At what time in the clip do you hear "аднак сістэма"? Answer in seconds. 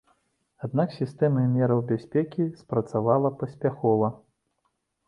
0.67-1.43